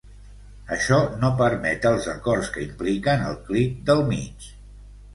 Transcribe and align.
Això 0.75 0.97
no 1.25 1.29
permet 1.43 1.87
els 1.91 2.09
acords 2.15 2.51
que 2.57 2.65
impliquen 2.71 3.31
el 3.31 3.39
clic 3.53 3.81
del 3.93 4.07
mig. 4.13 4.53